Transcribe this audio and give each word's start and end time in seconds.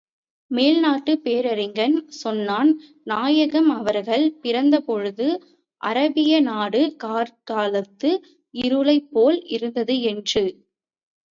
மேல்நாட்டுப் 0.51 1.19
பேரறிஞன் 1.23 1.97
சொன்னான் 2.19 2.71
நாயகம் 3.03 3.69
அவர்கள் 3.75 4.25
பிறந்த 4.39 4.75
பொழுது 4.79 5.27
அராபிய 5.81 6.39
நாடு 6.41 6.81
கார்காலத்து 7.03 8.11
இருளைப் 8.53 9.09
போல் 9.11 9.39
இருந்தது 9.49 9.97
என்று. 10.09 10.45